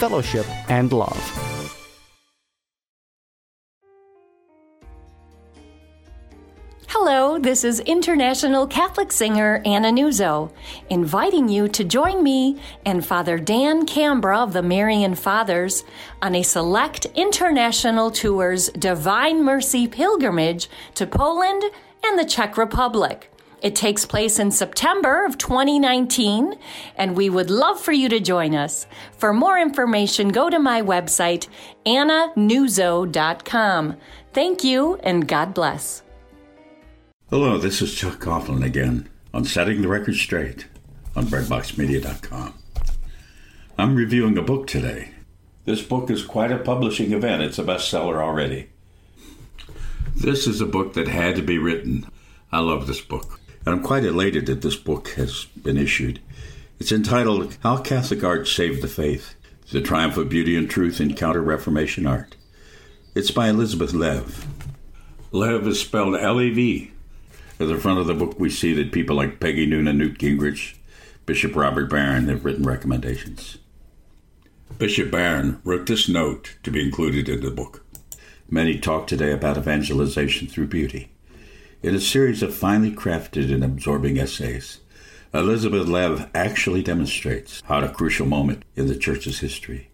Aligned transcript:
fellowship, 0.00 0.46
and 0.70 0.92
love. 0.92 1.50
Hello, 6.88 7.38
this 7.38 7.64
is 7.64 7.80
international 7.80 8.66
Catholic 8.66 9.12
singer 9.12 9.62
Anna 9.64 9.90
Nuzzo, 9.90 10.50
inviting 10.88 11.48
you 11.48 11.68
to 11.68 11.84
join 11.84 12.22
me 12.22 12.60
and 12.84 13.06
Father 13.06 13.38
Dan 13.38 13.86
Cambra 13.86 14.38
of 14.42 14.52
the 14.52 14.62
Marian 14.62 15.14
Fathers 15.14 15.84
on 16.20 16.34
a 16.34 16.42
select 16.42 17.06
international 17.14 18.10
tour's 18.10 18.70
Divine 18.70 19.44
Mercy 19.44 19.86
pilgrimage 19.86 20.68
to 20.94 21.06
Poland 21.06 21.62
and 22.04 22.18
the 22.18 22.24
Czech 22.24 22.56
Republic. 22.56 23.30
It 23.62 23.76
takes 23.76 24.06
place 24.06 24.38
in 24.38 24.50
September 24.50 25.26
of 25.26 25.36
2019, 25.36 26.54
and 26.96 27.16
we 27.16 27.28
would 27.28 27.50
love 27.50 27.80
for 27.80 27.92
you 27.92 28.08
to 28.08 28.20
join 28.20 28.54
us. 28.54 28.86
For 29.18 29.32
more 29.32 29.58
information, 29.58 30.28
go 30.28 30.48
to 30.48 30.58
my 30.58 30.80
website, 30.80 31.48
annanuzzo.com. 31.84 33.96
Thank 34.32 34.64
you, 34.64 34.94
and 35.02 35.28
God 35.28 35.52
bless. 35.52 36.02
Hello, 37.28 37.58
this 37.58 37.82
is 37.82 37.94
Chuck 37.94 38.18
Coughlin 38.18 38.64
again 38.64 39.08
on 39.34 39.44
Setting 39.44 39.82
the 39.82 39.88
Record 39.88 40.16
Straight 40.16 40.66
on 41.14 41.26
BreadboxMedia.com. 41.26 42.54
I'm 43.76 43.94
reviewing 43.94 44.38
a 44.38 44.42
book 44.42 44.66
today. 44.66 45.10
This 45.64 45.82
book 45.82 46.10
is 46.10 46.24
quite 46.24 46.50
a 46.50 46.58
publishing 46.58 47.12
event. 47.12 47.42
It's 47.42 47.58
a 47.58 47.64
bestseller 47.64 48.16
already. 48.16 48.70
This 50.16 50.46
is 50.46 50.60
a 50.60 50.66
book 50.66 50.94
that 50.94 51.08
had 51.08 51.36
to 51.36 51.42
be 51.42 51.58
written. 51.58 52.06
I 52.50 52.60
love 52.60 52.86
this 52.86 53.00
book. 53.00 53.39
And 53.66 53.74
I'm 53.74 53.82
quite 53.82 54.04
elated 54.04 54.46
that 54.46 54.62
this 54.62 54.76
book 54.76 55.10
has 55.10 55.44
been 55.62 55.76
issued. 55.76 56.20
It's 56.78 56.92
entitled 56.92 57.58
How 57.62 57.76
Catholic 57.76 58.24
Art 58.24 58.48
Saved 58.48 58.82
the 58.82 58.88
Faith 58.88 59.34
The 59.70 59.82
Triumph 59.82 60.16
of 60.16 60.30
Beauty 60.30 60.56
and 60.56 60.68
Truth 60.68 61.00
in 61.00 61.14
Counter 61.14 61.42
Reformation 61.42 62.06
Art. 62.06 62.36
It's 63.14 63.30
by 63.30 63.48
Elizabeth 63.48 63.92
Lev. 63.92 64.46
Lev 65.30 65.66
is 65.66 65.80
spelled 65.80 66.16
L 66.16 66.40
E 66.40 66.50
V. 66.50 66.92
At 67.60 67.68
the 67.68 67.76
front 67.76 68.00
of 68.00 68.06
the 68.06 68.14
book, 68.14 68.40
we 68.40 68.48
see 68.48 68.72
that 68.72 68.92
people 68.92 69.16
like 69.16 69.40
Peggy 69.40 69.66
Noonan, 69.66 69.98
Newt 69.98 70.18
Gingrich, 70.18 70.76
Bishop 71.26 71.54
Robert 71.54 71.90
Barron 71.90 72.28
have 72.28 72.44
written 72.44 72.64
recommendations. 72.64 73.58
Bishop 74.78 75.10
Barron 75.10 75.60
wrote 75.62 75.84
this 75.86 76.08
note 76.08 76.56
to 76.62 76.70
be 76.70 76.82
included 76.82 77.28
in 77.28 77.42
the 77.42 77.50
book. 77.50 77.84
Many 78.48 78.78
talk 78.78 79.06
today 79.06 79.30
about 79.32 79.58
evangelization 79.58 80.48
through 80.48 80.68
beauty. 80.68 81.09
In 81.82 81.94
a 81.94 82.00
series 82.00 82.42
of 82.42 82.54
finely 82.54 82.90
crafted 82.90 83.50
and 83.50 83.64
absorbing 83.64 84.18
essays, 84.18 84.80
Elizabeth 85.32 85.88
Lev 85.88 86.28
actually 86.34 86.82
demonstrates 86.82 87.62
how, 87.64 87.78
at 87.78 87.84
a 87.84 87.88
crucial 87.88 88.26
moment 88.26 88.66
in 88.76 88.86
the 88.86 88.94
Church's 88.94 89.38
history, 89.38 89.88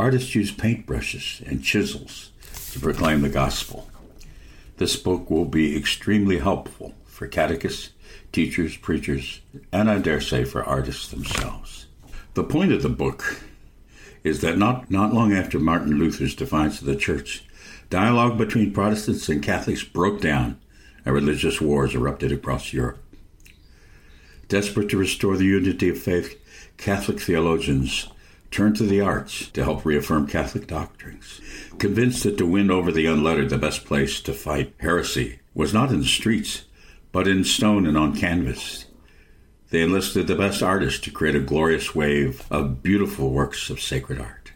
artists 0.00 0.34
use 0.34 0.50
paintbrushes 0.50 1.46
and 1.48 1.62
chisels 1.62 2.32
to 2.72 2.80
proclaim 2.80 3.20
the 3.20 3.28
gospel. 3.28 3.88
This 4.78 4.96
book 4.96 5.30
will 5.30 5.44
be 5.44 5.76
extremely 5.76 6.38
helpful 6.38 6.96
for 7.04 7.28
catechists, 7.28 7.90
teachers, 8.32 8.76
preachers, 8.76 9.40
and 9.70 9.88
I 9.88 9.98
dare 9.98 10.20
say 10.20 10.42
for 10.42 10.64
artists 10.64 11.06
themselves. 11.06 11.86
The 12.34 12.42
point 12.42 12.72
of 12.72 12.82
the 12.82 12.88
book 12.88 13.44
is 14.24 14.40
that 14.40 14.58
not, 14.58 14.90
not 14.90 15.14
long 15.14 15.32
after 15.32 15.60
Martin 15.60 16.00
Luther's 16.00 16.34
defiance 16.34 16.80
of 16.80 16.88
the 16.88 16.96
Church, 16.96 17.44
dialogue 17.90 18.36
between 18.36 18.72
Protestants 18.72 19.28
and 19.28 19.40
Catholics 19.40 19.84
broke 19.84 20.20
down 20.20 20.58
and 21.04 21.14
religious 21.14 21.60
wars 21.60 21.94
erupted 21.94 22.32
across 22.32 22.72
Europe. 22.72 23.02
Desperate 24.48 24.88
to 24.88 24.96
restore 24.96 25.36
the 25.36 25.44
unity 25.44 25.90
of 25.90 25.98
faith, 25.98 26.40
Catholic 26.78 27.20
theologians 27.20 28.08
turned 28.50 28.76
to 28.76 28.84
the 28.84 29.00
arts 29.00 29.48
to 29.50 29.62
help 29.62 29.84
reaffirm 29.84 30.26
Catholic 30.26 30.66
doctrines. 30.66 31.40
Convinced 31.78 32.22
that 32.24 32.38
to 32.38 32.46
win 32.46 32.70
over 32.70 32.90
the 32.90 33.06
unlettered, 33.06 33.50
the 33.50 33.58
best 33.58 33.84
place 33.84 34.20
to 34.22 34.32
fight 34.32 34.74
heresy 34.80 35.40
was 35.54 35.74
not 35.74 35.90
in 35.90 36.00
the 36.00 36.06
streets, 36.06 36.64
but 37.12 37.28
in 37.28 37.44
stone 37.44 37.86
and 37.86 37.96
on 37.96 38.16
canvas. 38.16 38.86
They 39.70 39.82
enlisted 39.82 40.26
the 40.26 40.34
best 40.34 40.62
artists 40.62 41.00
to 41.00 41.10
create 41.10 41.36
a 41.36 41.40
glorious 41.40 41.94
wave 41.94 42.46
of 42.50 42.82
beautiful 42.82 43.30
works 43.30 43.68
of 43.68 43.82
sacred 43.82 44.18
art, 44.18 44.52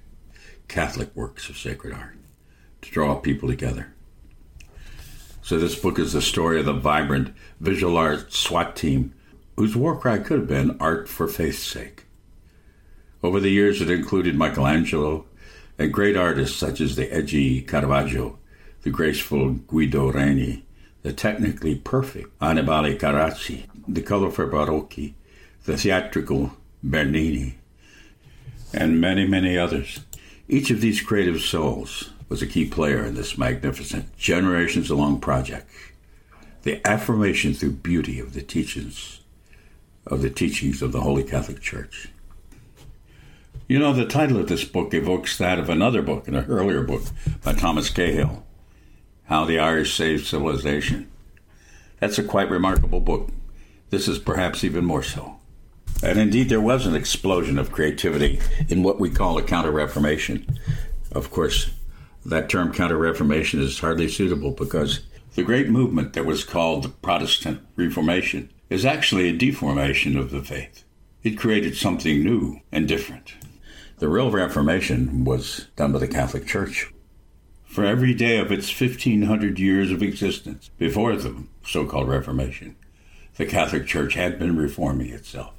Catholic 0.68 1.14
works 1.14 1.50
of 1.50 1.58
sacred 1.58 1.92
art, 1.92 2.16
to 2.80 2.90
draw 2.90 3.16
people 3.16 3.48
together. 3.48 3.92
So, 5.42 5.58
this 5.58 5.78
book 5.78 5.98
is 5.98 6.12
the 6.12 6.22
story 6.22 6.60
of 6.60 6.66
the 6.66 6.72
vibrant 6.72 7.34
visual 7.60 7.96
art 7.96 8.32
SWAT 8.32 8.76
team 8.76 9.12
whose 9.56 9.76
war 9.76 9.98
cry 9.98 10.18
could 10.18 10.38
have 10.38 10.48
been 10.48 10.76
art 10.80 11.08
for 11.08 11.26
faith's 11.26 11.58
sake. 11.58 12.04
Over 13.22 13.40
the 13.40 13.50
years, 13.50 13.80
it 13.80 13.90
included 13.90 14.36
Michelangelo 14.36 15.26
and 15.78 15.92
great 15.92 16.16
artists 16.16 16.56
such 16.56 16.80
as 16.80 16.96
the 16.96 17.12
edgy 17.12 17.60
Caravaggio, 17.60 18.38
the 18.82 18.90
graceful 18.90 19.50
Guido 19.50 20.12
Reni, 20.12 20.64
the 21.02 21.12
technically 21.12 21.74
perfect 21.74 22.28
Annibale 22.40 22.96
Carracci, 22.96 23.66
the 23.88 24.02
colorful 24.02 24.46
Barocci, 24.46 25.14
the 25.64 25.76
theatrical 25.76 26.52
Bernini, 26.82 27.58
and 28.72 29.00
many, 29.00 29.26
many 29.26 29.58
others. 29.58 30.00
Each 30.48 30.70
of 30.70 30.80
these 30.80 31.00
creative 31.00 31.40
souls 31.40 32.10
was 32.32 32.40
a 32.40 32.46
key 32.46 32.64
player 32.64 33.04
in 33.04 33.14
this 33.14 33.36
magnificent, 33.36 34.16
generations 34.16 34.90
long 34.90 35.20
project. 35.20 35.68
The 36.62 36.80
affirmation 36.88 37.52
through 37.52 37.72
beauty 37.72 38.18
of 38.20 38.32
the 38.32 38.40
teachings 38.40 39.20
of 40.06 40.22
the 40.22 40.30
teachings 40.30 40.80
of 40.80 40.92
the 40.92 41.02
Holy 41.02 41.24
Catholic 41.24 41.60
Church. 41.60 42.08
You 43.68 43.78
know, 43.78 43.92
the 43.92 44.06
title 44.06 44.38
of 44.38 44.48
this 44.48 44.64
book 44.64 44.94
evokes 44.94 45.36
that 45.36 45.58
of 45.58 45.68
another 45.68 46.00
book, 46.00 46.26
an 46.26 46.36
earlier 46.36 46.82
book 46.82 47.02
by 47.44 47.52
Thomas 47.52 47.90
Cahill, 47.90 48.46
how 49.24 49.44
the 49.44 49.58
Irish 49.58 49.94
Saved 49.94 50.26
Civilization. 50.26 51.10
That's 52.00 52.18
a 52.18 52.24
quite 52.24 52.48
remarkable 52.48 53.00
book. 53.00 53.28
This 53.90 54.08
is 54.08 54.18
perhaps 54.18 54.64
even 54.64 54.86
more 54.86 55.02
so. 55.02 55.36
And 56.02 56.18
indeed, 56.18 56.48
there 56.48 56.62
was 56.62 56.86
an 56.86 56.96
explosion 56.96 57.58
of 57.58 57.72
creativity 57.72 58.40
in 58.70 58.82
what 58.82 58.98
we 58.98 59.10
call 59.10 59.36
a 59.36 59.42
Counter 59.42 59.70
Reformation. 59.70 60.58
Of 61.12 61.30
course, 61.30 61.70
that 62.24 62.48
term 62.48 62.72
Counter 62.72 62.96
Reformation 62.96 63.60
is 63.60 63.78
hardly 63.78 64.08
suitable 64.08 64.52
because 64.52 65.00
the 65.34 65.42
great 65.42 65.68
movement 65.68 66.12
that 66.12 66.26
was 66.26 66.44
called 66.44 66.82
the 66.82 66.88
Protestant 66.88 67.60
Reformation 67.76 68.50
is 68.70 68.84
actually 68.84 69.28
a 69.28 69.36
deformation 69.36 70.16
of 70.16 70.30
the 70.30 70.42
faith. 70.42 70.84
It 71.22 71.38
created 71.38 71.76
something 71.76 72.22
new 72.22 72.60
and 72.70 72.86
different. 72.88 73.34
The 73.98 74.08
real 74.08 74.30
Reformation 74.30 75.24
was 75.24 75.68
done 75.76 75.92
by 75.92 76.00
the 76.00 76.08
Catholic 76.08 76.46
Church 76.46 76.92
for 77.72 77.86
every 77.86 78.12
day 78.12 78.36
of 78.36 78.52
its 78.52 78.68
1500 78.68 79.58
years 79.58 79.90
of 79.90 80.02
existence 80.02 80.70
before 80.76 81.16
the 81.16 81.44
so 81.64 81.86
called 81.86 82.06
Reformation, 82.06 82.76
the 83.36 83.46
Catholic 83.46 83.86
Church 83.86 84.12
had 84.12 84.38
been 84.38 84.58
reforming 84.58 85.08
itself 85.08 85.54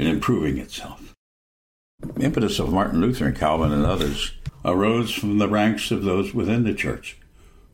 and 0.00 0.08
improving 0.08 0.58
itself. 0.58 1.14
The 2.00 2.24
impetus 2.24 2.58
of 2.58 2.72
Martin 2.72 3.00
Luther 3.00 3.26
and 3.26 3.38
Calvin 3.38 3.70
and 3.70 3.86
others 3.86 4.32
arose 4.64 5.12
from 5.12 5.38
the 5.38 5.48
ranks 5.48 5.90
of 5.90 6.04
those 6.04 6.34
within 6.34 6.64
the 6.64 6.74
church 6.74 7.18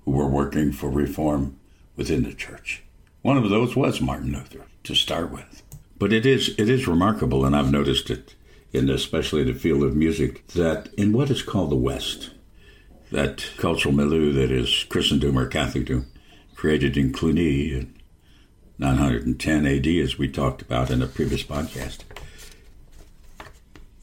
who 0.05 0.13
were 0.13 0.29
working 0.29 0.73
for 0.73 0.91
reform 0.91 1.59
within 1.97 2.23
the 2.23 2.35
church. 2.35 2.83
One 3.23 3.37
of 3.37 3.49
those 3.51 3.75
was 3.75 4.01
Martin 4.01 4.33
Luther 4.33 4.67
to 4.85 4.95
start 4.95 5.33
with. 5.33 5.63
But 5.99 6.13
it 6.13 6.27
is 6.27 6.55
it 6.59 6.69
is 6.69 6.87
remarkable, 6.87 7.45
and 7.45 7.57
I've 7.57 7.73
noticed 7.73 8.11
it 8.11 8.35
in 8.73 8.91
especially 8.91 9.43
the 9.45 9.55
field 9.55 9.83
of 9.83 9.97
music, 9.97 10.47
that 10.49 10.89
in 10.99 11.13
what 11.13 11.31
is 11.31 11.43
called 11.43 11.71
the 11.71 11.77
West, 11.77 12.31
that 13.11 13.47
cultural 13.57 13.95
milieu 13.95 14.33
that 14.33 14.51
is 14.51 14.85
Christendom 14.89 15.39
or 15.39 15.49
Catholicdom, 15.49 16.05
created 16.55 16.97
in 16.97 17.13
Cluny 17.13 17.73
in 17.73 17.95
910 18.79 19.67
AD, 19.67 19.87
as 19.87 20.19
we 20.19 20.29
talked 20.29 20.61
about 20.61 20.91
in 20.91 21.03
a 21.03 21.07
previous 21.07 21.43
podcast, 21.43 22.01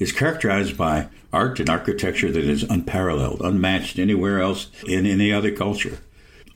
is 0.04 0.12
characterized 0.12 0.76
by 0.76 1.08
art 1.32 1.62
and 1.62 1.70
architecture 1.70 2.30
that 2.30 2.44
is 2.44 2.64
unparalleled, 2.64 3.40
unmatched 3.40 3.98
anywhere 3.98 4.42
else 4.42 4.70
in 4.86 5.06
any 5.06 5.32
other 5.32 5.50
culture. 5.50 6.00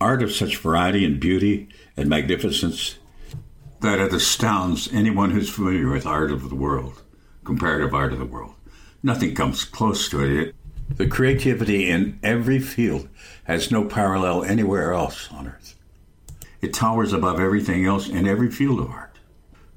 Art 0.02 0.22
of 0.22 0.34
such 0.34 0.58
variety 0.58 1.06
and 1.06 1.18
beauty 1.18 1.70
and 1.96 2.10
magnificence 2.10 2.98
that 3.80 4.00
it 4.00 4.14
astounds 4.14 4.92
anyone 4.92 5.32
who's 5.32 5.50
familiar 5.50 5.90
with 5.90 6.06
art 6.06 6.30
of 6.30 6.50
the 6.50 6.56
world, 6.56 7.02
comparative 7.46 7.94
art 7.94 8.12
of 8.12 8.20
the 8.20 8.26
world. 8.26 8.54
Nothing 9.02 9.34
comes 9.34 9.64
close 9.64 10.10
to 10.10 10.22
it. 10.26 10.54
The 10.98 11.08
creativity 11.08 11.90
in 11.90 12.20
every 12.22 12.60
field 12.60 13.08
has 13.46 13.72
no 13.72 13.86
parallel 13.86 14.44
anywhere 14.44 14.92
else 14.92 15.32
on 15.32 15.48
earth. 15.48 15.76
It 16.62 16.74
towers 16.74 17.14
above 17.14 17.40
everything 17.40 17.86
else 17.86 18.10
in 18.10 18.28
every 18.28 18.52
field 18.52 18.82
of 18.82 18.90
art. 18.90 19.16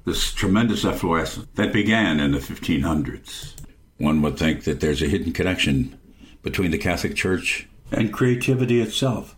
This 0.03 0.33
tremendous 0.33 0.83
efflorescence 0.83 1.47
that 1.55 1.71
began 1.71 2.19
in 2.19 2.31
the 2.31 2.39
1500s. 2.39 3.60
One 4.01 4.23
would 4.23 4.35
think 4.35 4.63
that 4.63 4.79
there's 4.79 5.03
a 5.03 5.07
hidden 5.07 5.31
connection 5.31 5.95
between 6.41 6.71
the 6.71 6.79
Catholic 6.79 7.15
Church 7.15 7.67
and 7.91 8.11
creativity 8.11 8.81
itself. 8.81 9.35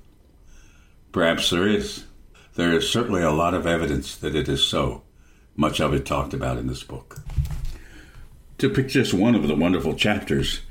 Perhaps 1.11 1.49
there 1.49 1.67
is. 1.67 2.05
There 2.55 2.71
is 2.71 2.89
certainly 2.89 3.21
a 3.21 3.31
lot 3.31 3.53
of 3.53 3.67
evidence 3.67 4.15
that 4.15 4.35
it 4.37 4.47
is 4.47 4.65
so, 4.65 5.01
much 5.57 5.81
of 5.81 5.93
it 5.93 6.05
talked 6.05 6.33
about 6.33 6.57
in 6.57 6.67
this 6.67 6.81
book. 6.81 7.19
To 8.59 8.69
pick 8.69 8.87
just 8.87 9.13
one 9.13 9.35
of 9.35 9.49
the 9.49 9.55
wonderful 9.55 9.95
chapters, 9.95 10.61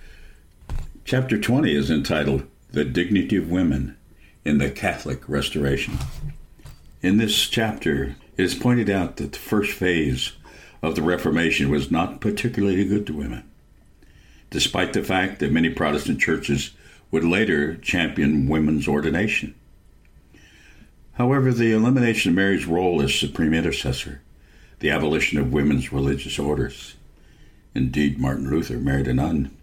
chapter 1.04 1.38
20 1.38 1.76
is 1.76 1.90
entitled 1.90 2.46
The 2.70 2.86
Dignity 2.86 3.36
of 3.36 3.50
Women 3.50 3.98
in 4.42 4.56
the 4.56 4.70
Catholic 4.70 5.28
Restoration. 5.28 5.98
In 7.02 7.18
this 7.18 7.46
chapter, 7.46 8.16
it 8.38 8.42
is 8.42 8.54
pointed 8.54 8.88
out 8.88 9.16
that 9.16 9.32
the 9.32 9.38
first 9.38 9.72
phase 9.72 10.32
of 10.82 10.94
the 10.94 11.02
Reformation 11.02 11.68
was 11.68 11.90
not 11.90 12.22
particularly 12.22 12.86
good 12.86 13.06
to 13.08 13.12
women, 13.12 13.44
despite 14.52 14.92
the 14.92 15.02
fact 15.02 15.40
that 15.40 15.50
many 15.50 15.70
Protestant 15.70 16.20
churches 16.20 16.72
would 17.10 17.24
later 17.24 17.74
champion 17.76 18.46
women's 18.46 18.86
ordination. 18.86 19.54
However, 21.14 21.52
the 21.52 21.72
elimination 21.72 22.30
of 22.30 22.36
Mary's 22.36 22.66
role 22.66 23.00
as 23.00 23.14
supreme 23.14 23.54
intercessor, 23.54 24.20
the 24.80 24.90
abolition 24.90 25.38
of 25.38 25.52
women's 25.52 25.90
religious 25.90 26.38
orders, 26.38 26.96
indeed, 27.74 28.18
Martin 28.18 28.50
Luther 28.50 28.76
married 28.76 29.08
a 29.08 29.14
nun, 29.14 29.56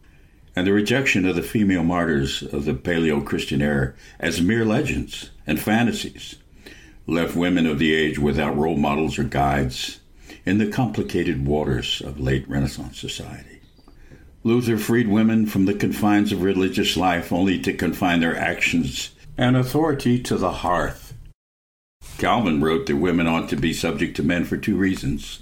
and 0.56 0.66
the 0.66 0.74
rejection 0.74 1.28
of 1.28 1.36
the 1.36 1.44
female 1.44 1.84
martyrs 1.84 2.42
of 2.42 2.66
the 2.66 2.74
Paleo 2.74 3.24
Christian 3.24 3.62
era 3.62 3.94
as 4.20 4.42
mere 4.42 4.66
legends 4.66 5.30
and 5.46 5.60
fantasies 5.60 6.36
left 7.06 7.36
women 7.36 7.68
of 7.68 7.78
the 7.78 7.94
age 7.94 8.18
without 8.18 8.58
role 8.58 8.78
models 8.78 9.20
or 9.20 9.24
guides 9.24 10.00
in 10.46 10.58
the 10.58 10.72
complicated 10.72 11.46
waters 11.46 12.02
of 12.02 12.20
late 12.20 12.48
Renaissance 12.50 13.00
society. 13.00 13.59
Luther 14.44 14.78
freed 14.78 15.08
women 15.08 15.46
from 15.46 15.66
the 15.66 15.74
confines 15.74 16.32
of 16.32 16.44
religious 16.44 16.96
life 16.96 17.32
only 17.32 17.60
to 17.60 17.74
confine 17.74 18.20
their 18.20 18.38
actions 18.38 19.12
and 19.38 19.58
authority 19.58 20.20
to 20.24 20.38
the 20.38 20.52
hearth 20.52 21.10
Calvin 22.20 22.62
wrote 22.62 22.86
that 22.88 22.98
women 22.98 23.28
ought 23.28 23.48
to 23.48 23.56
be 23.56 23.72
subject 23.72 24.18
to 24.18 24.24
men 24.24 24.44
for 24.44 24.58
two 24.58 24.76
reasons. 24.76 25.40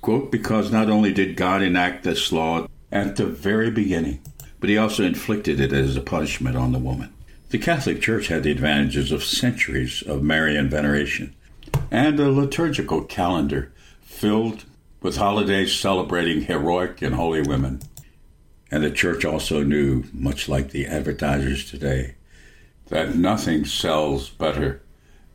Quote, 0.00 0.30
because 0.30 0.70
not 0.70 0.88
only 0.88 1.12
did 1.12 1.36
God 1.36 1.60
enact 1.60 2.04
this 2.04 2.30
law 2.30 2.68
at 2.92 3.16
the 3.16 3.26
very 3.26 3.68
beginning, 3.68 4.20
but 4.60 4.70
he 4.70 4.78
also 4.78 5.02
inflicted 5.02 5.58
it 5.58 5.72
as 5.72 5.96
a 5.96 6.00
punishment 6.00 6.56
on 6.56 6.70
the 6.70 6.78
woman. 6.78 7.12
The 7.50 7.58
Catholic 7.58 8.00
Church 8.00 8.28
had 8.28 8.44
the 8.44 8.52
advantages 8.52 9.10
of 9.10 9.24
centuries 9.24 10.02
of 10.02 10.22
Marian 10.22 10.70
veneration 10.70 11.34
and 11.90 12.20
a 12.20 12.30
liturgical 12.30 13.02
calendar 13.02 13.72
filled 14.02 14.64
with 15.02 15.16
holidays 15.16 15.74
celebrating 15.74 16.42
heroic 16.42 17.02
and 17.02 17.16
holy 17.16 17.42
women. 17.42 17.80
And 18.74 18.82
the 18.82 18.90
church 18.90 19.24
also 19.24 19.62
knew, 19.62 20.02
much 20.12 20.48
like 20.48 20.72
the 20.72 20.86
advertisers 20.86 21.70
today, 21.70 22.16
that 22.88 23.14
nothing 23.14 23.64
sells 23.64 24.30
better 24.30 24.82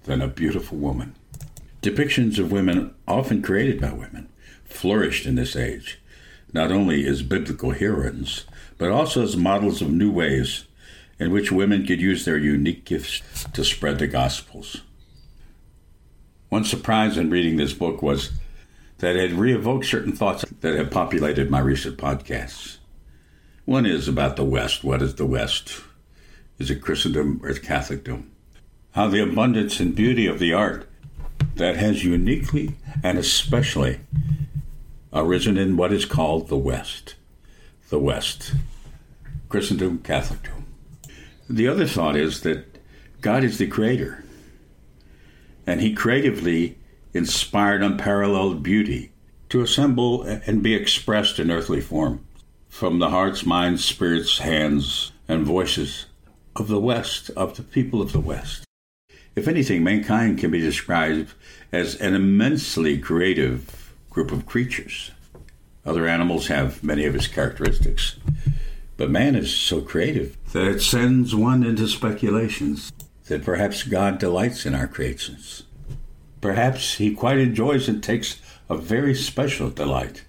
than 0.04 0.22
a 0.22 0.28
beautiful 0.28 0.78
woman. 0.78 1.16
Depictions 1.82 2.38
of 2.38 2.52
women, 2.52 2.94
often 3.08 3.42
created 3.42 3.80
by 3.80 3.94
women, 3.94 4.28
flourished 4.66 5.26
in 5.26 5.36
this 5.36 5.56
age, 5.56 6.02
not 6.52 6.70
only 6.70 7.08
as 7.08 7.22
biblical 7.24 7.72
heroines, 7.72 8.44
but 8.78 8.92
also 8.92 9.24
as 9.24 9.38
models 9.38 9.82
of 9.82 9.90
new 9.90 10.12
ways 10.12 10.66
in 11.18 11.32
which 11.32 11.50
women 11.50 11.86
could 11.86 12.02
use 12.02 12.26
their 12.26 12.38
unique 12.38 12.84
gifts 12.84 13.22
to 13.54 13.64
spread 13.64 14.00
the 14.00 14.08
Gospels. 14.08 14.82
One 16.50 16.66
surprise 16.66 17.18
in 17.18 17.30
reading 17.30 17.56
this 17.56 17.72
book 17.72 18.02
was 18.02 18.34
that 18.98 19.16
it 19.16 19.32
re-evoked 19.32 19.86
certain 19.86 20.12
thoughts 20.12 20.44
that 20.60 20.76
have 20.76 20.92
populated 20.92 21.50
my 21.50 21.60
recent 21.60 21.98
podcasts. 21.98 22.79
One 23.70 23.86
is 23.86 24.08
about 24.08 24.36
the 24.36 24.44
West. 24.44 24.84
What 24.84 25.00
is 25.04 25.14
the 25.14 25.28
West? 25.28 25.84
Is 26.58 26.72
it 26.72 26.82
Christendom 26.82 27.40
or 27.44 27.54
Catholicdom? 27.54 28.24
how 28.94 29.08
the 29.08 29.22
abundance 29.22 29.80
and 29.80 29.96
beauty 29.96 30.26
of 30.26 30.40
the 30.40 30.52
art 30.52 30.90
that 31.54 31.78
has 31.78 32.04
uniquely 32.04 32.78
and 33.04 33.20
especially 33.20 34.00
arisen 35.14 35.56
in 35.56 35.78
what 35.78 35.94
is 35.94 36.06
called 36.06 36.48
the 36.48 36.58
West. 36.58 37.14
The 37.92 38.00
West. 38.00 38.56
Christendom, 39.50 40.00
Catholicdom. 40.00 40.64
The 41.48 41.68
other 41.68 41.86
thought 41.86 42.16
is 42.16 42.42
that 42.42 42.80
God 43.22 43.44
is 43.44 43.60
the 43.60 43.68
creator, 43.68 44.24
and 45.68 45.80
He 45.80 45.94
creatively 45.94 46.80
inspired 47.14 47.84
unparalleled 47.84 48.64
beauty 48.64 49.12
to 49.50 49.62
assemble 49.62 50.24
and 50.24 50.64
be 50.64 50.74
expressed 50.74 51.38
in 51.38 51.52
earthly 51.52 51.82
form 51.82 52.26
from 52.70 53.00
the 53.00 53.10
hearts, 53.10 53.46
minds, 53.46 53.84
spirits, 53.84 54.38
hands, 54.38 55.12
and 55.28 55.46
voices 55.46 56.06
of 56.56 56.68
the 56.68 56.80
West, 56.80 57.30
of 57.32 57.58
the 57.58 57.64
people 57.64 58.02
of 58.02 58.14
the 58.14 58.20
West. 58.20 58.64
If 59.36 59.48
anything, 59.48 59.84
mankind 59.84 60.40
can 60.40 60.52
be 60.52 60.62
described 60.62 61.34
as 61.72 61.96
an 61.96 62.16
immensely 62.16 62.98
creative 62.98 63.94
group 64.10 64.32
of 64.32 64.46
creatures. 64.46 65.12
Other 65.86 66.08
animals 66.08 66.48
have 66.48 66.84
many 66.84 67.06
of 67.06 67.16
its 67.16 67.28
characteristics, 67.28 68.18
but 68.98 69.10
man 69.10 69.36
is 69.36 69.54
so 69.54 69.82
creative 69.82 70.38
that 70.52 70.68
it 70.68 70.82
sends 70.82 71.36
one 71.36 71.64
into 71.64 71.88
speculations 71.88 72.92
that 73.28 73.44
perhaps 73.44 73.84
God 73.84 74.20
delights 74.20 74.66
in 74.66 74.76
our 74.76 74.88
creations. 74.88 75.64
Perhaps 76.42 76.96
he 76.96 77.14
quite 77.14 77.38
enjoys 77.38 77.88
and 77.88 78.04
takes 78.04 78.42
a 78.70 78.78
very 78.78 79.14
special 79.16 79.70
delight 79.70 80.24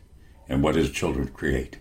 in 0.48 0.62
what 0.62 0.74
his 0.74 0.90
children 0.90 1.28
create. 1.28 1.78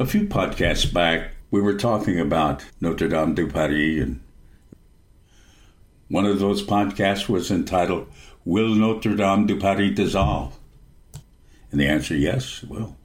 A 0.00 0.06
few 0.06 0.26
podcasts 0.26 0.90
back, 0.90 1.32
we 1.50 1.60
were 1.60 1.74
talking 1.74 2.18
about 2.18 2.64
Notre 2.80 3.06
Dame 3.06 3.34
de 3.34 3.46
Paris 3.46 4.00
and 4.00 4.20
one 6.08 6.24
of 6.24 6.38
those 6.38 6.62
podcasts 6.62 7.28
was 7.28 7.50
entitled, 7.50 8.06
Will 8.46 8.74
Notre 8.74 9.14
Dame 9.14 9.46
de 9.46 9.56
Paris 9.56 9.94
dissolve? 9.94 10.58
And 11.70 11.78
the 11.78 11.86
answer, 11.86 12.16
yes, 12.16 12.62
it 12.62 12.70
will. 12.70 12.96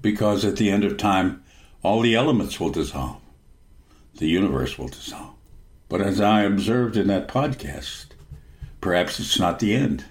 Because 0.00 0.44
at 0.44 0.56
the 0.56 0.68
end 0.68 0.82
of 0.82 0.96
time, 0.96 1.44
all 1.84 2.00
the 2.00 2.16
elements 2.16 2.58
will 2.58 2.70
dissolve, 2.70 3.20
the 4.16 4.26
universe 4.26 4.76
will 4.76 4.88
dissolve. 4.88 5.36
But 5.88 6.00
as 6.00 6.20
I 6.20 6.42
observed 6.42 6.96
in 6.96 7.06
that 7.06 7.28
podcast, 7.28 8.06
perhaps 8.80 9.20
it's 9.20 9.38
not 9.38 9.60
the 9.60 9.74
end. 9.74 10.06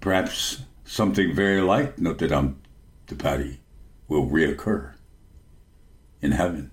Perhaps 0.00 0.62
something 0.84 1.32
very 1.32 1.60
like 1.60 1.96
Notre 1.96 2.26
Dame 2.26 2.60
de 3.06 3.14
Paris 3.14 3.58
will 4.10 4.28
reoccur 4.28 4.92
in 6.20 6.32
heaven. 6.32 6.70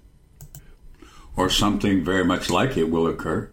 Or 1.37 1.49
something 1.49 2.03
very 2.03 2.25
much 2.25 2.49
like 2.49 2.75
it 2.75 2.89
will 2.89 3.07
occur 3.07 3.51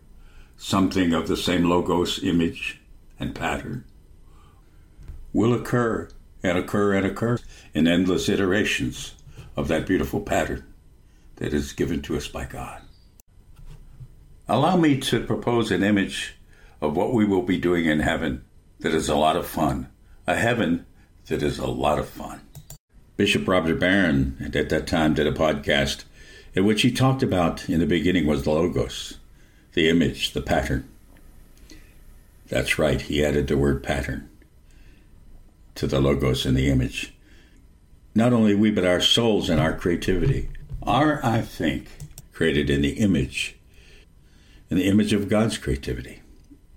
something 0.57 1.13
of 1.13 1.29
the 1.29 1.37
same 1.37 1.65
logos 1.65 2.23
image 2.23 2.81
and 3.21 3.35
pattern 3.35 3.85
will 5.33 5.53
occur 5.53 6.09
and 6.43 6.57
occur 6.57 6.95
and 6.95 7.05
occur 7.05 7.39
in 7.75 7.87
endless 7.87 8.29
iterations 8.29 9.15
of 9.57 9.69
that 9.69 9.87
beautiful 9.87 10.21
pattern 10.21 10.65
that 11.37 11.53
is 11.53 11.73
given 11.73 12.01
to 12.01 12.17
us 12.17 12.29
by 12.29 12.45
God. 12.45 12.81
Allow 14.49 14.77
me 14.77 15.01
to 15.01 15.25
propose 15.25 15.71
an 15.71 15.83
image 15.83 16.37
of 16.81 16.97
what 16.97 17.13
we 17.13 17.25
will 17.25 17.43
be 17.43 17.59
doing 17.59 17.85
in 17.87 18.01
heaven 18.01 18.45
that 18.81 18.95
is 18.95 19.09
a 19.09 19.17
lot 19.17 19.37
of 19.37 19.47
fun, 19.47 19.89
a 20.27 20.37
heaven 20.37 20.87
that 21.27 21.43
is 21.43 21.59
a 21.59 21.67
lot 21.67 21.99
of 21.99 22.09
fun. 22.09 22.41
Bishop 23.17 23.47
Robert 23.47 23.79
Barron 23.79 24.37
at 24.55 24.69
that 24.69 24.87
time 24.87 25.15
did 25.15 25.27
a 25.27 25.33
podcast 25.33 26.05
in 26.55 26.65
which 26.65 26.83
he 26.83 26.91
talked 26.91 27.23
about 27.23 27.69
in 27.69 27.81
the 27.81 27.87
beginning 27.87 28.27
was 28.27 28.43
the 28.43 28.51
Logos 28.51 29.19
the 29.75 29.89
image, 29.89 30.33
the 30.33 30.41
pattern. 30.41 30.89
That's 32.49 32.79
right, 32.79 33.01
he 33.01 33.25
added 33.25 33.49
the 33.49 33.59
word 33.59 33.83
pattern 33.83 34.29
to 35.75 35.87
the 35.87 36.01
logos 36.01 36.47
and 36.47 36.57
the 36.57 36.71
image. 36.71 37.13
Not 38.15 38.33
only 38.33 38.55
we, 38.55 38.71
but 38.71 38.87
our 38.87 39.01
souls 39.01 39.51
and 39.51 39.61
our 39.61 39.77
creativity 39.77 40.49
are, 40.85 41.21
I 41.25 41.41
think, 41.41 41.89
created 42.33 42.71
in 42.71 42.83
the 42.83 42.93
image, 42.93 43.57
in 44.71 44.77
the 44.77 44.87
image 44.87 45.13
of 45.13 45.29
God's 45.29 45.59
creativity, 45.59 46.23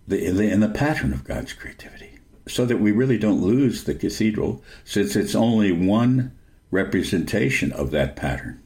the, 0.07 0.25
in, 0.25 0.37
the, 0.37 0.49
in 0.49 0.59
the 0.61 0.69
pattern 0.69 1.13
of 1.13 1.23
God's 1.23 1.53
creativity, 1.53 2.16
so 2.47 2.65
that 2.65 2.79
we 2.79 2.91
really 2.91 3.17
don't 3.17 3.41
lose 3.41 3.83
the 3.83 3.95
cathedral, 3.95 4.63
since 4.83 5.15
it's 5.15 5.35
only 5.35 5.71
one 5.71 6.37
representation 6.71 7.71
of 7.71 7.91
that 7.91 8.15
pattern 8.15 8.61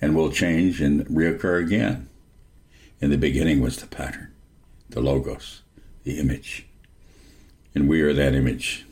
and 0.00 0.16
will 0.16 0.30
change 0.30 0.80
and 0.80 1.06
reoccur 1.06 1.64
again. 1.64 2.08
In 3.00 3.10
the 3.10 3.18
beginning 3.18 3.60
was 3.60 3.76
the 3.76 3.86
pattern, 3.86 4.32
the 4.88 5.00
logos, 5.00 5.62
the 6.04 6.18
image. 6.18 6.66
And 7.74 7.88
we 7.88 8.00
are 8.02 8.12
that 8.12 8.34
image. 8.34 8.86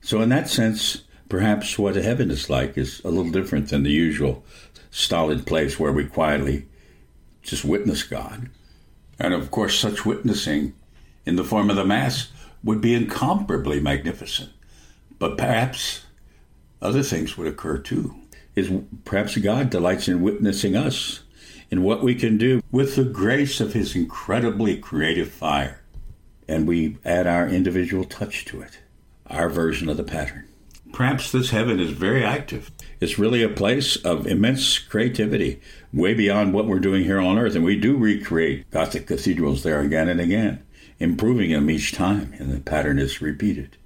So, 0.00 0.20
in 0.22 0.28
that 0.30 0.48
sense, 0.48 1.02
Perhaps 1.30 1.78
what 1.78 1.94
heaven 1.94 2.28
is 2.28 2.50
like 2.50 2.76
is 2.76 3.00
a 3.04 3.08
little 3.08 3.30
different 3.30 3.68
than 3.68 3.84
the 3.84 3.92
usual 3.92 4.44
stolid 4.90 5.46
place 5.46 5.78
where 5.78 5.92
we 5.92 6.04
quietly 6.04 6.66
just 7.40 7.64
witness 7.64 8.02
God. 8.02 8.50
And 9.16 9.32
of 9.32 9.52
course, 9.52 9.78
such 9.78 10.04
witnessing 10.04 10.74
in 11.24 11.36
the 11.36 11.44
form 11.44 11.70
of 11.70 11.76
the 11.76 11.84
Mass 11.84 12.32
would 12.62 12.80
be 12.80 12.94
incomparably 12.94 13.80
magnificent. 13.80 14.50
But 15.18 15.36
perhaps 15.36 16.06
other 16.82 17.02
things 17.02 17.36
would 17.36 17.46
occur 17.46 17.78
too. 17.78 18.14
Is 18.56 18.70
perhaps 19.04 19.36
God 19.36 19.70
delights 19.70 20.08
in 20.08 20.22
witnessing 20.22 20.76
us 20.76 21.20
in 21.70 21.82
what 21.82 22.02
we 22.02 22.14
can 22.14 22.36
do 22.36 22.62
with 22.70 22.96
the 22.96 23.04
grace 23.04 23.60
of 23.60 23.74
His 23.74 23.94
incredibly 23.94 24.76
creative 24.76 25.30
fire. 25.30 25.80
And 26.48 26.66
we 26.66 26.98
add 27.04 27.26
our 27.26 27.48
individual 27.48 28.04
touch 28.04 28.44
to 28.46 28.60
it, 28.60 28.80
our 29.26 29.48
version 29.48 29.88
of 29.88 29.96
the 29.96 30.02
pattern. 30.02 30.48
Perhaps 30.92 31.30
this 31.30 31.50
heaven 31.50 31.78
is 31.78 31.90
very 31.90 32.24
active. 32.24 32.72
It's 33.00 33.18
really 33.18 33.42
a 33.42 33.48
place 33.48 33.96
of 33.96 34.26
immense 34.26 34.78
creativity, 34.78 35.60
way 35.92 36.14
beyond 36.14 36.52
what 36.52 36.66
we're 36.66 36.80
doing 36.80 37.04
here 37.04 37.20
on 37.20 37.38
earth. 37.38 37.54
And 37.54 37.64
we 37.64 37.76
do 37.76 37.96
recreate 37.96 38.68
Gothic 38.70 39.06
cathedrals 39.06 39.62
there 39.62 39.80
again 39.80 40.08
and 40.08 40.20
again, 40.20 40.64
improving 41.00 41.50
them 41.50 41.70
each 41.70 41.92
time, 41.92 42.34
and 42.38 42.52
the 42.52 42.60
pattern 42.60 42.98
is 42.98 43.20
repeated. 43.20 43.76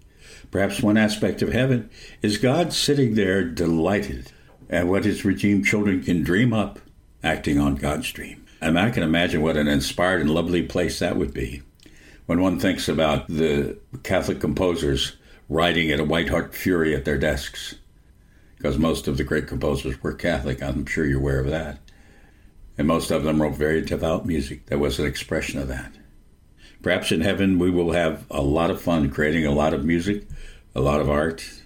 Perhaps 0.50 0.82
one 0.82 0.96
aspect 0.96 1.40
of 1.40 1.52
heaven 1.52 1.88
is 2.20 2.38
God 2.38 2.72
sitting 2.72 3.14
there 3.14 3.44
delighted 3.44 4.30
at 4.68 4.86
what 4.86 5.04
his 5.04 5.24
redeemed 5.24 5.64
children 5.64 6.02
can 6.02 6.22
dream 6.22 6.52
up, 6.52 6.80
acting 7.22 7.58
on 7.58 7.76
God's 7.76 8.10
dream. 8.12 8.44
And 8.60 8.78
I 8.78 8.90
can 8.90 9.02
imagine 9.02 9.42
what 9.42 9.56
an 9.56 9.68
inspired 9.68 10.20
and 10.20 10.30
lovely 10.30 10.62
place 10.62 10.98
that 10.98 11.16
would 11.16 11.32
be. 11.32 11.62
When 12.26 12.40
one 12.40 12.58
thinks 12.58 12.88
about 12.88 13.28
the 13.28 13.78
Catholic 14.02 14.40
composers 14.40 15.16
writing 15.48 15.90
at 15.90 16.00
a 16.00 16.04
white 16.04 16.28
hot 16.28 16.54
fury 16.54 16.94
at 16.94 17.04
their 17.04 17.18
desks, 17.18 17.76
because 18.56 18.78
most 18.78 19.06
of 19.06 19.18
the 19.18 19.24
great 19.24 19.46
composers 19.46 20.02
were 20.02 20.14
Catholic, 20.14 20.62
I'm 20.62 20.86
sure 20.86 21.04
you're 21.04 21.20
aware 21.20 21.40
of 21.40 21.50
that. 21.50 21.78
And 22.78 22.88
most 22.88 23.10
of 23.10 23.22
them 23.22 23.42
wrote 23.42 23.54
very 23.54 23.82
devout 23.82 24.24
music 24.24 24.66
that 24.66 24.78
was 24.78 24.98
an 24.98 25.06
expression 25.06 25.60
of 25.60 25.68
that. 25.68 25.92
Perhaps 26.84 27.12
in 27.12 27.22
heaven 27.22 27.58
we 27.58 27.70
will 27.70 27.92
have 27.92 28.26
a 28.30 28.42
lot 28.42 28.70
of 28.70 28.78
fun 28.78 29.10
creating 29.10 29.46
a 29.46 29.54
lot 29.54 29.72
of 29.72 29.86
music, 29.86 30.24
a 30.74 30.82
lot 30.82 31.00
of 31.00 31.08
art, 31.08 31.62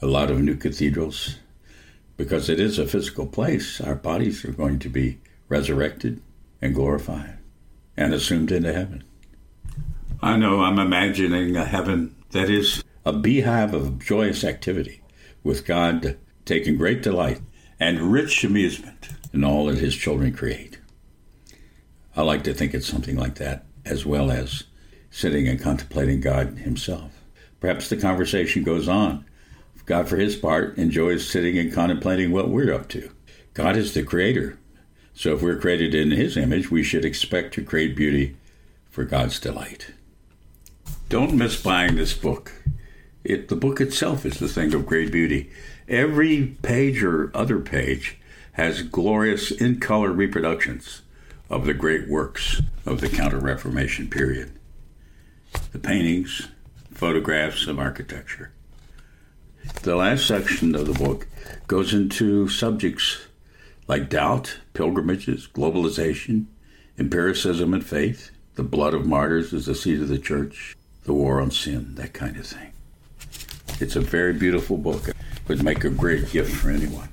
a 0.00 0.06
lot 0.06 0.30
of 0.30 0.40
new 0.40 0.56
cathedrals, 0.56 1.36
because 2.16 2.48
it 2.48 2.58
is 2.58 2.78
a 2.78 2.86
physical 2.86 3.26
place. 3.26 3.82
Our 3.82 3.94
bodies 3.94 4.46
are 4.46 4.52
going 4.52 4.78
to 4.78 4.88
be 4.88 5.18
resurrected 5.50 6.22
and 6.62 6.74
glorified 6.74 7.36
and 7.98 8.14
assumed 8.14 8.50
into 8.50 8.72
heaven. 8.72 9.04
I 10.22 10.38
know 10.38 10.62
I'm 10.62 10.78
imagining 10.78 11.54
a 11.54 11.66
heaven 11.66 12.16
that 12.30 12.48
is 12.48 12.82
a 13.04 13.12
beehive 13.12 13.74
of 13.74 13.98
joyous 13.98 14.42
activity, 14.42 15.02
with 15.44 15.66
God 15.66 16.16
taking 16.46 16.78
great 16.78 17.02
delight 17.02 17.42
and 17.78 18.10
rich 18.10 18.42
amusement 18.42 19.10
in 19.34 19.44
all 19.44 19.66
that 19.66 19.76
his 19.76 19.94
children 19.94 20.32
create. 20.32 20.78
I 22.16 22.22
like 22.22 22.42
to 22.44 22.54
think 22.54 22.72
it's 22.72 22.88
something 22.88 23.16
like 23.16 23.34
that, 23.34 23.65
as 23.86 24.04
well 24.04 24.30
as 24.30 24.64
sitting 25.10 25.48
and 25.48 25.60
contemplating 25.60 26.20
God 26.20 26.58
himself. 26.58 27.22
Perhaps 27.60 27.88
the 27.88 27.96
conversation 27.96 28.62
goes 28.62 28.88
on. 28.88 29.24
God, 29.86 30.08
for 30.08 30.16
his 30.16 30.36
part, 30.36 30.76
enjoys 30.76 31.26
sitting 31.26 31.56
and 31.56 31.72
contemplating 31.72 32.32
what 32.32 32.48
we're 32.48 32.74
up 32.74 32.88
to. 32.88 33.10
God 33.54 33.76
is 33.76 33.94
the 33.94 34.02
creator. 34.02 34.58
So 35.14 35.34
if 35.34 35.42
we're 35.42 35.58
created 35.58 35.94
in 35.94 36.10
his 36.10 36.36
image, 36.36 36.70
we 36.70 36.82
should 36.82 37.04
expect 37.04 37.54
to 37.54 37.64
create 37.64 37.96
beauty 37.96 38.36
for 38.90 39.04
God's 39.04 39.40
delight. 39.40 39.92
Don't 41.08 41.34
miss 41.34 41.62
buying 41.62 41.94
this 41.94 42.12
book. 42.12 42.52
It, 43.22 43.48
the 43.48 43.56
book 43.56 43.80
itself 43.80 44.26
is 44.26 44.38
the 44.38 44.48
thing 44.48 44.74
of 44.74 44.86
great 44.86 45.12
beauty. 45.12 45.50
Every 45.88 46.56
page 46.62 47.02
or 47.02 47.30
other 47.34 47.60
page 47.60 48.18
has 48.52 48.82
glorious 48.82 49.50
in 49.50 49.78
color 49.78 50.10
reproductions 50.10 51.02
of 51.48 51.64
the 51.64 51.74
great 51.74 52.08
works 52.08 52.60
of 52.84 53.00
the 53.00 53.08
Counter 53.08 53.38
Reformation 53.38 54.08
period. 54.08 54.52
The 55.72 55.78
paintings, 55.78 56.48
photographs 56.92 57.66
of 57.66 57.78
architecture. 57.78 58.52
The 59.82 59.96
last 59.96 60.26
section 60.26 60.74
of 60.74 60.86
the 60.86 61.04
book 61.04 61.26
goes 61.66 61.92
into 61.92 62.48
subjects 62.48 63.26
like 63.88 64.08
doubt, 64.08 64.58
pilgrimages, 64.74 65.46
globalization, 65.46 66.46
empiricism 66.98 67.72
and 67.74 67.84
faith, 67.84 68.30
the 68.56 68.62
blood 68.62 68.94
of 68.94 69.06
martyrs 69.06 69.52
is 69.52 69.66
the 69.66 69.74
seed 69.74 70.00
of 70.00 70.08
the 70.08 70.18
church, 70.18 70.76
the 71.04 71.12
war 71.12 71.40
on 71.40 71.50
sin, 71.50 71.94
that 71.96 72.14
kind 72.14 72.36
of 72.36 72.46
thing. 72.46 72.72
It's 73.80 73.96
a 73.96 74.00
very 74.00 74.32
beautiful 74.32 74.78
book. 74.78 75.08
It 75.08 75.14
would 75.46 75.62
make 75.62 75.84
a 75.84 75.90
great 75.90 76.30
gift 76.30 76.54
for 76.56 76.70
anyone. 76.70 77.10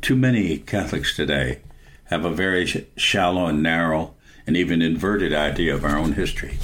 Too 0.00 0.16
many 0.16 0.58
Catholics 0.58 1.14
today 1.14 1.60
have 2.08 2.24
a 2.24 2.30
very 2.30 2.88
shallow 2.96 3.46
and 3.46 3.62
narrow 3.62 4.14
and 4.46 4.56
even 4.56 4.82
inverted 4.82 5.32
idea 5.32 5.74
of 5.74 5.84
our 5.84 5.96
own 5.96 6.12
history. 6.12 6.58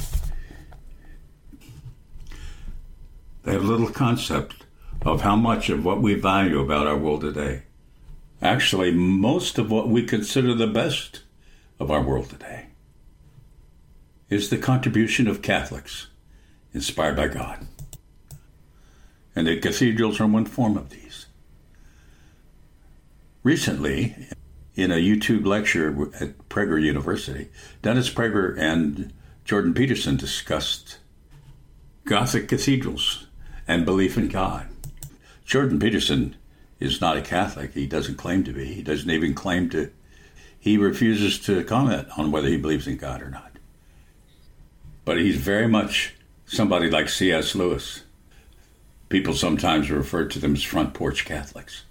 They 3.42 3.52
have 3.52 3.64
little 3.64 3.90
concept 3.90 4.64
of 5.02 5.20
how 5.20 5.36
much 5.36 5.68
of 5.68 5.84
what 5.84 6.00
we 6.00 6.14
value 6.14 6.60
about 6.60 6.86
our 6.86 6.96
world 6.96 7.20
today. 7.20 7.64
Actually, 8.40 8.90
most 8.90 9.58
of 9.58 9.70
what 9.70 9.88
we 9.88 10.02
consider 10.02 10.54
the 10.54 10.66
best 10.66 11.22
of 11.78 11.90
our 11.90 12.02
world 12.02 12.30
today 12.30 12.66
is 14.30 14.48
the 14.48 14.58
contribution 14.58 15.28
of 15.28 15.42
Catholics 15.42 16.08
inspired 16.72 17.16
by 17.16 17.28
God 17.28 17.66
and 19.34 19.46
the 19.46 19.58
cathedrals 19.58 20.20
are 20.20 20.26
one 20.26 20.46
form 20.46 20.76
of 20.76 20.90
these. 20.90 21.26
Recently, 23.42 24.14
in 24.74 24.90
a 24.90 24.96
YouTube 24.96 25.46
lecture 25.46 26.10
at 26.20 26.48
Prager 26.48 26.80
University, 26.82 27.48
Dennis 27.82 28.10
Prager 28.10 28.58
and 28.58 29.12
Jordan 29.44 29.74
Peterson 29.74 30.16
discussed 30.16 30.98
Gothic 32.04 32.48
cathedrals 32.48 33.26
and 33.66 33.84
belief 33.84 34.16
in 34.16 34.28
God. 34.28 34.66
Jordan 35.44 35.78
Peterson 35.78 36.36
is 36.80 37.00
not 37.00 37.16
a 37.16 37.22
Catholic. 37.22 37.72
He 37.72 37.86
doesn't 37.86 38.16
claim 38.16 38.44
to 38.44 38.52
be. 38.52 38.66
He 38.66 38.82
doesn't 38.82 39.10
even 39.10 39.34
claim 39.34 39.70
to. 39.70 39.90
He 40.58 40.76
refuses 40.76 41.38
to 41.40 41.62
comment 41.64 42.08
on 42.16 42.30
whether 42.30 42.48
he 42.48 42.56
believes 42.56 42.86
in 42.86 42.96
God 42.96 43.22
or 43.22 43.30
not. 43.30 43.52
But 45.04 45.18
he's 45.18 45.36
very 45.36 45.68
much 45.68 46.14
somebody 46.46 46.90
like 46.90 47.08
C.S. 47.08 47.54
Lewis 47.54 48.04
People 49.14 49.34
sometimes 49.34 49.92
refer 49.92 50.24
to 50.26 50.40
them 50.40 50.54
as 50.54 50.64
front 50.64 50.92
porch 50.94 51.24
Catholics. 51.24 51.84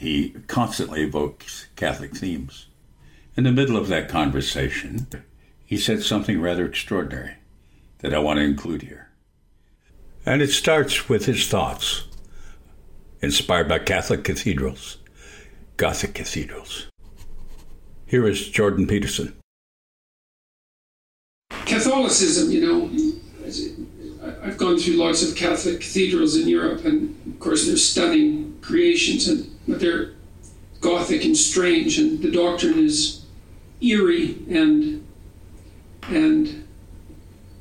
He 0.00 0.30
constantly 0.46 1.02
evokes 1.02 1.66
Catholic 1.76 2.16
themes. 2.16 2.68
In 3.36 3.44
the 3.44 3.52
middle 3.52 3.76
of 3.76 3.88
that 3.88 4.08
conversation, 4.08 5.06
he 5.62 5.76
said 5.76 6.02
something 6.02 6.40
rather 6.40 6.64
extraordinary 6.64 7.34
that 7.98 8.14
I 8.14 8.18
want 8.18 8.38
to 8.38 8.42
include 8.42 8.80
here. 8.80 9.10
And 10.24 10.40
it 10.40 10.52
starts 10.52 11.10
with 11.10 11.26
his 11.26 11.46
thoughts, 11.48 12.04
inspired 13.20 13.68
by 13.68 13.80
Catholic 13.80 14.24
cathedrals, 14.24 14.96
Gothic 15.76 16.14
cathedrals. 16.14 16.86
Here 18.06 18.26
is 18.26 18.48
Jordan 18.48 18.86
Peterson. 18.86 19.36
Catholicism, 21.66 22.50
you 22.50 22.62
know, 22.62 22.90
I've 24.42 24.56
gone 24.56 24.78
through 24.78 24.94
lots 24.94 25.22
of 25.22 25.36
Catholic 25.36 25.82
cathedrals 25.82 26.36
in 26.36 26.48
Europe, 26.48 26.86
and 26.86 27.14
of 27.26 27.38
course 27.38 27.66
they're 27.66 27.76
stunning 27.76 28.56
creations, 28.62 29.28
and 29.28 29.49
but 29.70 29.80
they're 29.80 30.12
Gothic 30.80 31.24
and 31.24 31.36
strange, 31.36 31.98
and 31.98 32.22
the 32.22 32.30
doctrine 32.30 32.78
is 32.78 33.24
eerie 33.82 34.38
and 34.48 35.06
and 36.08 36.66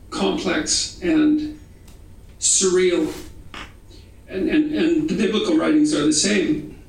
complex 0.09 1.01
and 1.01 1.59
surreal, 2.39 3.13
and 4.27 4.49
and, 4.49 4.73
and 4.73 5.09
the 5.09 5.15
biblical 5.15 5.57
writings 5.57 5.93
are 5.93 6.05
the 6.05 6.13
same. 6.13 6.81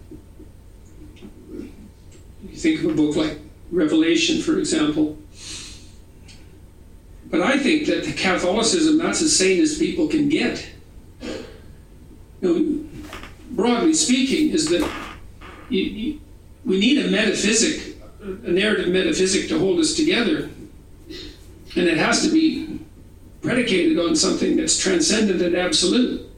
You 2.42 2.56
think 2.56 2.80
of 2.80 2.90
a 2.92 2.94
book 2.94 3.16
like 3.16 3.38
Revelation, 3.72 4.40
for 4.40 4.58
example 4.58 5.18
but 7.30 7.40
I 7.40 7.58
think 7.58 7.86
that 7.86 8.04
the 8.04 8.12
Catholicism, 8.12 8.98
that's 8.98 9.22
as 9.22 9.36
sane 9.36 9.62
as 9.62 9.78
people 9.78 10.08
can 10.08 10.28
get. 10.28 10.68
You 11.22 11.38
know, 12.42 12.84
broadly 13.52 13.94
speaking, 13.94 14.50
is 14.50 14.68
that 14.70 14.82
you, 15.70 15.82
you, 15.82 16.20
we 16.64 16.78
need 16.78 17.04
a 17.04 17.10
metaphysic, 17.10 17.96
a 18.22 18.50
narrative 18.50 18.88
metaphysic 18.88 19.48
to 19.48 19.58
hold 19.58 19.78
us 19.78 19.94
together. 19.94 20.50
And 21.76 21.86
it 21.86 21.96
has 21.96 22.22
to 22.22 22.32
be 22.32 22.80
predicated 23.42 23.98
on 23.98 24.16
something 24.16 24.56
that's 24.56 24.78
transcendent 24.78 25.40
and 25.40 25.56
absolute. 25.56 26.28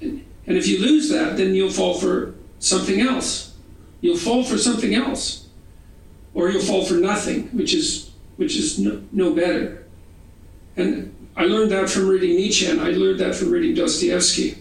And, 0.00 0.24
and 0.46 0.56
if 0.56 0.66
you 0.66 0.80
lose 0.80 1.08
that, 1.10 1.36
then 1.36 1.54
you'll 1.54 1.70
fall 1.70 1.94
for 1.94 2.34
something 2.58 3.00
else. 3.00 3.54
You'll 4.00 4.16
fall 4.16 4.44
for 4.44 4.58
something 4.58 4.94
else. 4.94 5.48
Or 6.34 6.50
you'll 6.50 6.62
fall 6.62 6.84
for 6.84 6.94
nothing, 6.94 7.48
which 7.48 7.72
is 7.72 8.10
which 8.36 8.56
is 8.56 8.78
no, 8.78 9.02
no 9.12 9.34
better. 9.34 9.86
And 10.76 11.14
I 11.36 11.44
learned 11.44 11.70
that 11.70 11.88
from 11.88 12.08
reading 12.08 12.36
Nietzsche, 12.36 12.66
and 12.66 12.80
I 12.80 12.90
learned 12.90 13.20
that 13.20 13.34
from 13.34 13.50
reading 13.50 13.74
Dostoevsky. 13.74 14.58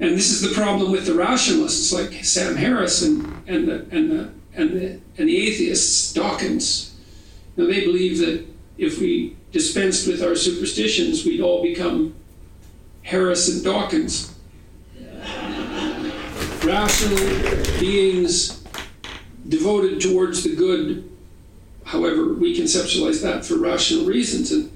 And 0.00 0.14
this 0.14 0.30
is 0.30 0.40
the 0.40 0.54
problem 0.54 0.92
with 0.92 1.06
the 1.06 1.14
rationalists 1.14 1.92
like 1.92 2.24
Sam 2.24 2.54
Harris 2.54 3.02
and, 3.02 3.24
and, 3.48 3.68
the, 3.68 3.86
and, 3.90 4.10
the, 4.10 4.30
and, 4.54 4.70
the, 4.70 5.00
and 5.18 5.28
the 5.28 5.36
atheists, 5.36 6.12
Dawkins. 6.12 6.94
Know, 7.56 7.66
they 7.66 7.84
believe 7.84 8.18
that 8.18 8.46
if 8.76 9.00
we 9.00 9.36
dispensed 9.50 10.06
with 10.06 10.22
our 10.22 10.36
superstitions, 10.36 11.24
we'd 11.24 11.40
all 11.40 11.62
become 11.62 12.14
Harris 13.02 13.52
and 13.52 13.64
Dawkins. 13.64 14.34
Rational 16.64 17.80
beings 17.80 18.62
devoted 19.48 20.00
towards 20.00 20.44
the 20.44 20.54
good, 20.54 21.10
however, 21.84 22.34
we 22.34 22.56
conceptualize 22.56 23.22
that 23.22 23.44
for 23.44 23.56
rational 23.56 24.04
reasons. 24.04 24.52
And 24.52 24.70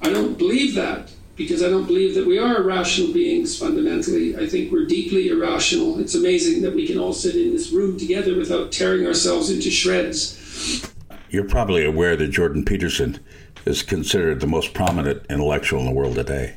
I 0.00 0.10
don't 0.10 0.38
believe 0.38 0.74
that 0.76 1.10
because 1.38 1.62
I 1.62 1.70
don't 1.70 1.86
believe 1.86 2.16
that 2.16 2.26
we 2.26 2.36
are 2.36 2.62
rational 2.62 3.12
beings 3.12 3.56
fundamentally. 3.56 4.36
I 4.36 4.48
think 4.48 4.72
we're 4.72 4.84
deeply 4.84 5.28
irrational. 5.28 6.00
It's 6.00 6.16
amazing 6.16 6.62
that 6.62 6.74
we 6.74 6.84
can 6.84 6.98
all 6.98 7.12
sit 7.12 7.36
in 7.36 7.52
this 7.52 7.70
room 7.70 7.96
together 7.96 8.36
without 8.36 8.72
tearing 8.72 9.06
ourselves 9.06 9.48
into 9.48 9.70
shreds. 9.70 10.92
You're 11.30 11.44
probably 11.44 11.84
aware 11.84 12.16
that 12.16 12.28
Jordan 12.28 12.64
Peterson 12.64 13.20
is 13.64 13.84
considered 13.84 14.40
the 14.40 14.48
most 14.48 14.74
prominent 14.74 15.24
intellectual 15.30 15.78
in 15.78 15.86
the 15.86 15.92
world 15.92 16.16
today. 16.16 16.56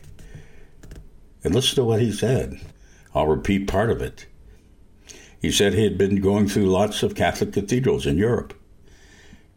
And 1.43 1.53
listen 1.53 1.75
to 1.75 1.83
what 1.83 2.01
he 2.01 2.11
said. 2.11 2.59
I'll 3.13 3.27
repeat 3.27 3.67
part 3.67 3.91
of 3.91 4.01
it. 4.01 4.25
He 5.39 5.51
said 5.51 5.73
he 5.73 5.83
had 5.83 5.97
been 5.97 6.21
going 6.21 6.47
through 6.47 6.65
lots 6.65 7.03
of 7.03 7.13
Catholic 7.13 7.53
cathedrals 7.53 8.07
in 8.07 8.17
Europe. 8.17 8.55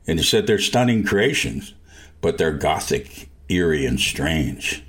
And 0.07 0.19
he 0.19 0.25
said 0.25 0.47
they're 0.47 0.59
stunning 0.59 1.03
creations, 1.03 1.73
but 2.21 2.37
they're 2.37 2.53
Gothic, 2.53 3.31
eerie, 3.49 3.87
and 3.87 3.99
strange. 3.99 4.85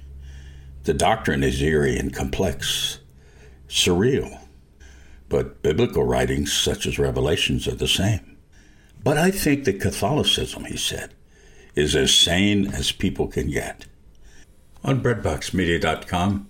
The 0.86 0.94
doctrine 0.94 1.44
is 1.44 1.63
eerie 1.63 1.98
and 1.98 2.13
complex, 2.13 3.00
surreal, 3.68 4.39
but 5.27 5.63
biblical 5.63 6.04
writings 6.04 6.54
such 6.54 6.86
as 6.86 7.00
Revelations 7.00 7.68
are 7.68 7.74
the 7.74 7.88
same. 7.88 8.38
But 9.04 9.18
I 9.18 9.32
think 9.32 9.63
that 9.63 9.82
Catholicism, 9.82 10.65
he 10.65 10.77
said, 10.77 11.15
is 11.74 11.96
as 11.96 12.13
sane 12.13 12.68
as 12.68 12.92
people 12.92 13.27
can 13.27 13.50
get. 13.50 13.88
On 14.84 15.01
breadboxmedia.com, 15.01 16.50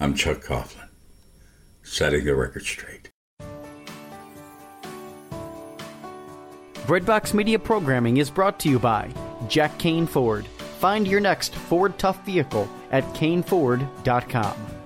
I'm 0.00 0.14
Chuck 0.14 0.42
Coughlin, 0.42 0.88
setting 1.84 2.24
the 2.24 2.34
record 2.34 2.64
straight. 2.64 3.10
Breadbox 6.88 7.32
Media 7.32 7.60
programming 7.60 8.16
is 8.16 8.28
brought 8.28 8.58
to 8.60 8.68
you 8.68 8.80
by 8.80 9.14
Jack 9.46 9.78
Kane 9.78 10.08
Ford. 10.08 10.48
Find 10.78 11.08
your 11.08 11.20
next 11.20 11.56
Ford 11.56 11.98
Tough 11.98 12.24
vehicle 12.24 12.68
at 12.92 13.02
caneford.com. 13.14 14.77